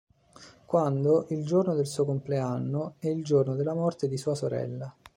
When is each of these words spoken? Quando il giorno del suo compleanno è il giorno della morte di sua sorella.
Quando 0.65 1.27
il 1.29 1.45
giorno 1.45 1.75
del 1.75 1.85
suo 1.85 2.05
compleanno 2.05 2.95
è 2.97 3.07
il 3.07 3.23
giorno 3.23 3.53
della 3.53 3.75
morte 3.75 4.07
di 4.07 4.17
sua 4.17 4.33
sorella. 4.33 4.91